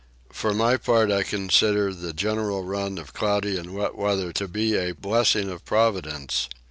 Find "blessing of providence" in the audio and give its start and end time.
4.95-6.49